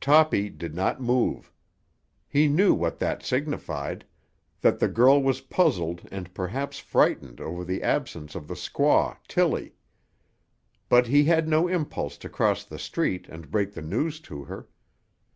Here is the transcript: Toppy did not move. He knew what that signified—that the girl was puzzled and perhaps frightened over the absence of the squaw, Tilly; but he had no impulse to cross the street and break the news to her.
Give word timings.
Toppy 0.00 0.48
did 0.48 0.74
not 0.74 1.00
move. 1.00 1.52
He 2.26 2.48
knew 2.48 2.74
what 2.74 2.98
that 2.98 3.22
signified—that 3.22 4.80
the 4.80 4.88
girl 4.88 5.22
was 5.22 5.40
puzzled 5.42 6.02
and 6.10 6.34
perhaps 6.34 6.80
frightened 6.80 7.40
over 7.40 7.64
the 7.64 7.80
absence 7.84 8.34
of 8.34 8.48
the 8.48 8.54
squaw, 8.54 9.18
Tilly; 9.28 9.76
but 10.88 11.06
he 11.06 11.26
had 11.26 11.46
no 11.46 11.68
impulse 11.68 12.18
to 12.18 12.28
cross 12.28 12.64
the 12.64 12.80
street 12.80 13.28
and 13.28 13.52
break 13.52 13.72
the 13.74 13.80
news 13.82 14.18
to 14.22 14.42
her. 14.46 14.66